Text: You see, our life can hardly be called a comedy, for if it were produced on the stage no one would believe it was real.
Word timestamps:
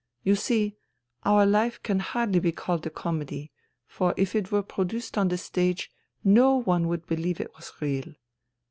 You 0.23 0.35
see, 0.35 0.77
our 1.25 1.45
life 1.45 1.79
can 1.83 1.99
hardly 1.99 2.39
be 2.39 2.51
called 2.51 2.87
a 2.87 2.89
comedy, 2.89 3.51
for 3.85 4.15
if 4.17 4.33
it 4.33 4.51
were 4.51 4.63
produced 4.63 5.15
on 5.15 5.27
the 5.27 5.37
stage 5.37 5.91
no 6.23 6.55
one 6.63 6.87
would 6.87 7.05
believe 7.05 7.39
it 7.39 7.53
was 7.55 7.71
real. 7.81 8.15